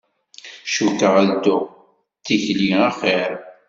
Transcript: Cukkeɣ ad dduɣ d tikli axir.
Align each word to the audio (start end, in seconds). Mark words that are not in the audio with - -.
Cukkeɣ 0.73 1.13
ad 1.21 1.27
dduɣ 1.33 1.63
d 2.19 2.23
tikli 2.25 2.67
axir. 2.87 3.31